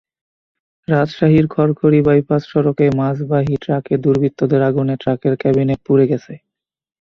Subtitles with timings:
[0.87, 6.33] রাজশাহীর খড়খড়ি বাইপাস সড়কে মাছবাহী ট্রাকে দুর্বৃত্তদের আগুনে ট্রাকের ক্যাবিনেট পুড়ে গেছে।